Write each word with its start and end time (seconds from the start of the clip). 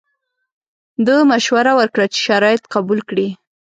ده 1.05 1.15
مشوره 1.31 1.73
ورکړه 1.79 2.05
چې 2.13 2.19
شرایط 2.27 2.63
قبول 2.73 2.99
کړي. 3.09 3.27